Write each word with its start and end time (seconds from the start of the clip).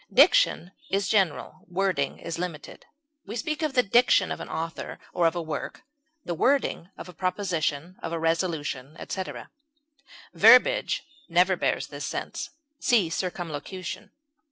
Diction 0.11 0.71
is 0.89 1.07
general; 1.07 1.61
wording 1.67 2.17
is 2.17 2.39
limited; 2.39 2.87
we 3.27 3.35
speak 3.35 3.61
of 3.61 3.75
the 3.75 3.83
diction 3.83 4.31
of 4.31 4.39
an 4.39 4.49
author 4.49 4.97
or 5.13 5.27
of 5.27 5.35
a 5.35 5.41
work, 5.43 5.83
the 6.25 6.33
wording 6.33 6.89
of 6.97 7.07
a 7.07 7.13
proposition, 7.13 7.97
of 8.01 8.11
a 8.11 8.17
resolution, 8.19 8.95
etc. 8.97 9.51
Verbiage 10.33 11.03
never 11.29 11.55
bears 11.55 11.85
this 11.89 12.05
sense 12.07 12.49
(see 12.79 13.11
CIRCUMLOCUTION.) 13.11 14.09